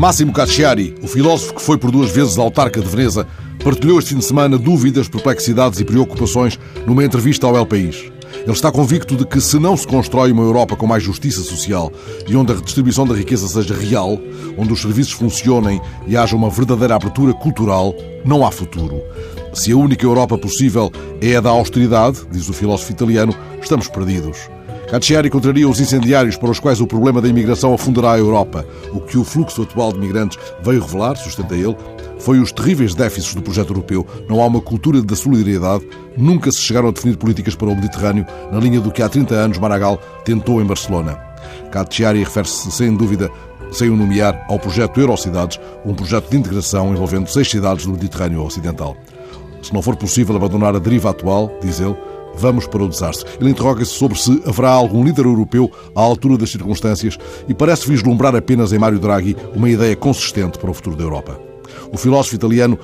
[0.00, 3.26] Máximo Cacciari, o filósofo que foi por duas vezes autarca de Veneza,
[3.62, 8.10] partilhou este fim de semana dúvidas, perplexidades e preocupações numa entrevista ao El País.
[8.42, 11.92] Ele está convicto de que se não se constrói uma Europa com mais justiça social
[12.26, 14.18] e onde a redistribuição da riqueza seja real,
[14.56, 17.94] onde os serviços funcionem e haja uma verdadeira abertura cultural,
[18.24, 19.02] não há futuro.
[19.52, 24.48] Se a única Europa possível é a da austeridade, diz o filósofo italiano, estamos perdidos.
[24.88, 28.66] Cacciari contraria os incendiários para os quais o problema da imigração afundará a Europa.
[28.92, 31.76] O que o fluxo atual de migrantes veio revelar, sustenta ele,
[32.18, 34.06] foi os terríveis déficits do projeto europeu.
[34.28, 35.88] Não há uma cultura da solidariedade.
[36.16, 39.34] Nunca se chegaram a definir políticas para o Mediterrâneo, na linha do que há 30
[39.34, 41.18] anos Maragall tentou em Barcelona.
[41.70, 43.30] Cacciari refere-se, sem dúvida,
[43.70, 48.42] sem o nomear, ao projeto Eurocidades, um projeto de integração envolvendo seis cidades do Mediterrâneo
[48.42, 48.96] Ocidental.
[49.70, 51.94] Se não for possível abandonar a deriva atual, diz ele,
[52.34, 53.30] vamos para o desastre.
[53.40, 58.34] Ele interroga-se sobre se haverá algum líder europeu à altura das circunstâncias e parece vislumbrar
[58.34, 61.38] apenas em Mário Draghi uma ideia consistente para o futuro da Europa.
[61.92, 62.76] O filósofo italiano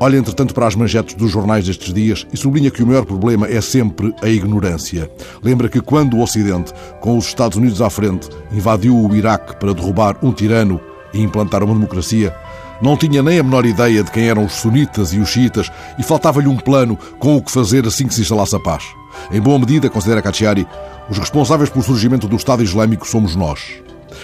[0.00, 3.46] olha, entretanto, para as manchetes dos jornais destes dias e sublinha que o maior problema
[3.46, 5.08] é sempre a ignorância.
[5.44, 9.72] Lembra que quando o Ocidente, com os Estados Unidos à frente, invadiu o Iraque para
[9.72, 10.80] derrubar um tirano
[11.14, 12.34] e implantar uma democracia,
[12.82, 16.02] não tinha nem a menor ideia de quem eram os sunitas e os xiitas e
[16.02, 18.84] faltava-lhe um plano com o que fazer assim que se instalasse a paz.
[19.30, 20.66] Em boa medida, considera Cacciari,
[21.08, 23.81] os responsáveis pelo surgimento do Estado Islâmico somos nós.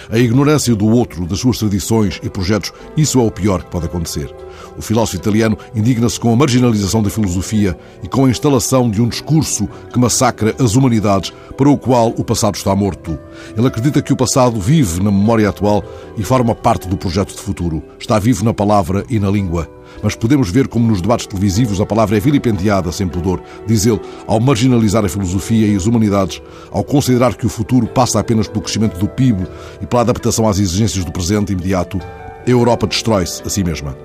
[0.09, 3.85] A ignorância do outro, das suas tradições e projetos, isso é o pior que pode
[3.85, 4.33] acontecer.
[4.77, 9.07] O filósofo italiano indigna-se com a marginalização da filosofia e com a instalação de um
[9.07, 13.19] discurso que massacra as humanidades, para o qual o passado está morto.
[13.57, 15.83] Ele acredita que o passado vive na memória atual
[16.17, 17.83] e forma parte do projeto de futuro.
[17.99, 21.85] Está vivo na palavra e na língua mas podemos ver como nos debates televisivos a
[21.85, 26.83] palavra é vilipendiada sem pudor, diz ele, ao marginalizar a filosofia e as humanidades, ao
[26.83, 29.45] considerar que o futuro passa apenas pelo crescimento do PIB
[29.81, 31.99] e pela adaptação às exigências do presente imediato,
[32.45, 33.95] a Europa destrói-se a si mesma.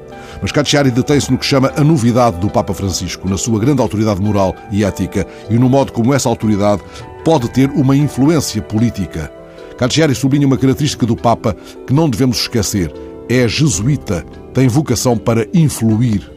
[0.42, 4.20] Mas Cacciari detém-se no que chama a novidade do Papa Francisco, na sua grande autoridade
[4.20, 6.82] moral e ética e no modo como essa autoridade
[7.24, 9.32] pode ter uma influência política.
[9.78, 11.56] Cacciari sublinha uma característica do Papa
[11.86, 12.92] que não devemos esquecer.
[13.28, 16.30] É jesuíta tem vocação para influir.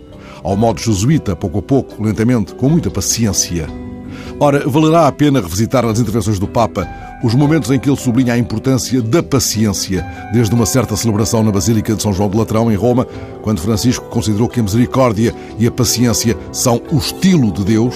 [0.44, 3.68] Ao modo jesuíta, pouco a pouco, lentamente, com muita paciência.
[4.40, 6.88] Ora, valerá a pena revisitar nas intervenções do Papa
[7.24, 11.52] os momentos em que ele sublinha a importância da paciência, desde uma certa celebração na
[11.52, 13.08] Basílica de São João de Latrão, em Roma,
[13.42, 17.96] quando Francisco considerou que a misericórdia e a paciência são o estilo de Deus,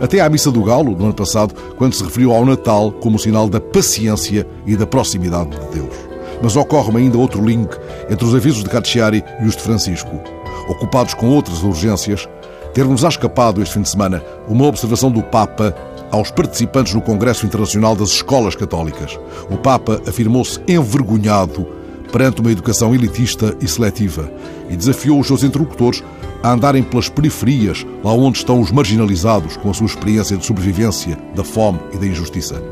[0.00, 3.48] até à Missa do Galo, no ano passado, quando se referiu ao Natal como sinal
[3.48, 5.94] da paciência e da proximidade de Deus.
[6.42, 7.68] Mas ocorre-me ainda outro link
[8.10, 10.20] entre os avisos de Cacciari e os de Francisco.
[10.68, 12.28] Ocupados com outras urgências,
[12.74, 15.74] ter-nos escapado este fim de semana uma observação do Papa
[16.10, 19.18] aos participantes no Congresso Internacional das Escolas Católicas.
[19.50, 21.66] O Papa afirmou-se envergonhado
[22.12, 24.30] perante uma educação elitista e seletiva
[24.68, 26.04] e desafiou os seus interlocutores
[26.42, 31.18] a andarem pelas periferias, lá onde estão os marginalizados, com a sua experiência de sobrevivência,
[31.34, 32.62] da fome e da injustiça.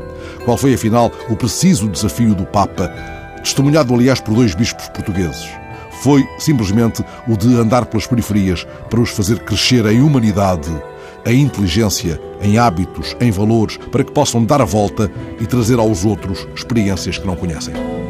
[0.45, 2.91] Qual foi, afinal, o preciso desafio do Papa
[3.41, 5.49] testemunhado, aliás, por dois bispos portugueses.
[6.01, 10.71] Foi simplesmente o de andar pelas periferias para os fazer crescer em humanidade,
[11.25, 16.03] em inteligência, em hábitos, em valores, para que possam dar a volta e trazer aos
[16.03, 18.00] outros experiências que não conhecem.